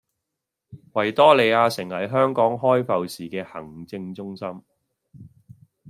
[0.93, 4.63] 維多利亞城係香港開埠時嘅行政中心